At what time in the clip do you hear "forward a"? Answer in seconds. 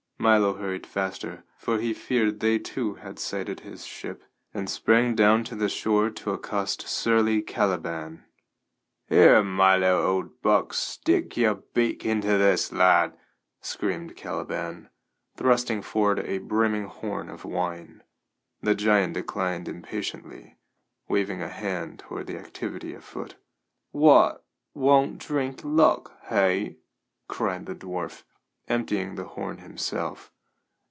15.81-16.37